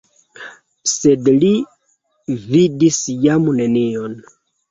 Sed 0.91 1.27
li 1.43 1.51
vidis 2.47 2.99
jam 3.29 3.47
nenion. 3.61 4.19